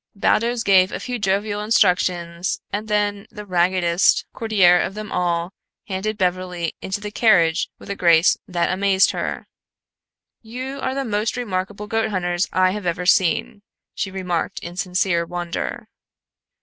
[0.15, 5.53] Baldos gave a few jovial instructions, and then the raggedest courtier of them all
[5.87, 9.47] handed Beverly into the carriage with a grace that amazed her.
[10.41, 13.61] "You are the most remarkable goat hunters I have ever seen,"
[13.93, 15.87] she remarked in sincere wonder.